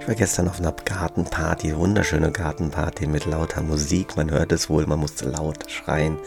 [0.00, 4.16] Ich war gestern auf einer Gartenparty, wunderschöne Gartenparty mit lauter Musik.
[4.16, 6.18] Man hört es wohl, man musste laut schreien,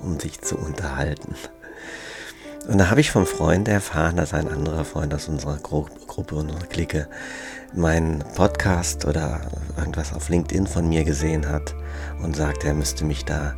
[0.00, 1.34] um sich zu unterhalten.
[2.68, 6.36] Und da habe ich vom Freund erfahren, dass ein anderer Freund aus unserer Gru Gruppe,
[6.36, 7.08] unserer Clique,
[7.72, 9.40] meinen Podcast oder
[9.76, 11.74] irgendwas auf LinkedIn von mir gesehen hat
[12.22, 13.54] und sagt, er müsste mich da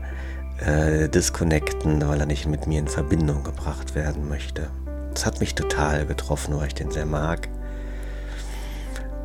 [0.64, 4.70] äh, disconnecten, weil er nicht mit mir in Verbindung gebracht werden möchte.
[5.12, 7.48] Das hat mich total getroffen, weil ich den sehr mag.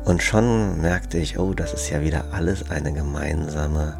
[0.08, 3.98] Und schon merkte ich, oh, das ist ja wieder alles eine gemeinsame,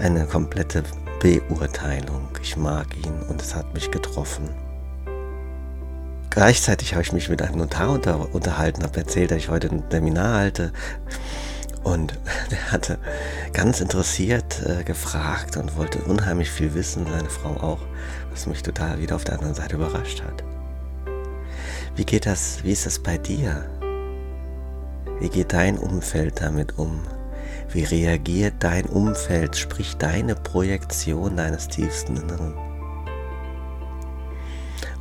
[0.00, 0.82] eine komplette
[1.20, 2.26] Beurteilung.
[2.42, 4.48] Ich mag ihn und es hat mich getroffen.
[6.30, 9.82] Gleichzeitig habe ich mich mit einem Notar unter, unterhalten, habe erzählt, dass ich heute ein
[9.90, 10.72] Seminar halte.
[11.82, 12.18] Und
[12.50, 12.98] der hatte
[13.52, 17.80] ganz interessiert äh, gefragt und wollte unheimlich viel wissen, seine Frau auch,
[18.30, 20.42] was mich total wieder auf der anderen Seite überrascht hat.
[21.94, 23.68] Wie geht das, wie ist das bei dir?
[25.22, 27.00] Wie geht dein Umfeld damit um?
[27.68, 32.54] Wie reagiert dein Umfeld, sprich deine Projektion deines tiefsten Inneren?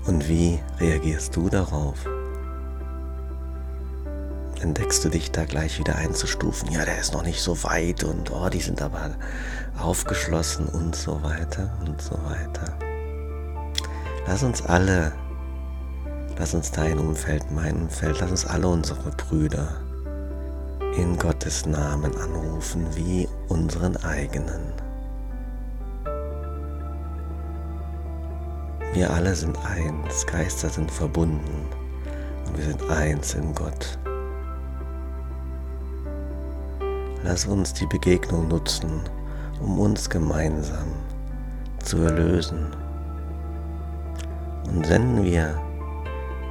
[0.06, 2.06] Und wie reagierst du darauf?
[4.62, 6.72] Entdeckst du dich da gleich wieder einzustufen?
[6.72, 9.16] Ja, der ist noch nicht so weit und oh, die sind aber
[9.82, 12.78] aufgeschlossen und so weiter und so weiter.
[14.28, 15.14] Lass uns alle,
[16.38, 19.82] lass uns dein Umfeld, mein Umfeld, lass uns alle unsere Brüder
[20.98, 24.74] in Gottes Namen anrufen wie unseren eigenen.
[28.94, 31.66] Wir alle sind eins, Geister sind verbunden
[32.46, 33.98] und wir sind eins in Gott.
[37.24, 39.00] Lass uns die Begegnung nutzen,
[39.62, 40.88] um uns gemeinsam
[41.82, 42.68] zu erlösen.
[44.66, 45.58] Und senden wir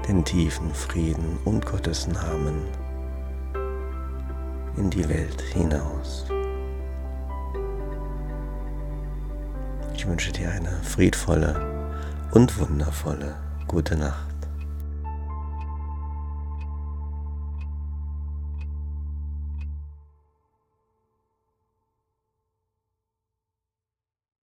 [0.08, 2.64] den tiefen Frieden und Gottes Namen
[4.76, 6.26] in die Welt hinaus.
[9.94, 11.60] Ich wünsche dir eine friedvolle
[12.32, 13.36] und wundervolle
[13.66, 14.29] gute Nacht.